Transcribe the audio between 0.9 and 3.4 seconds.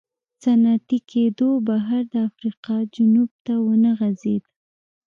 کېدو بهیر د افریقا جنوب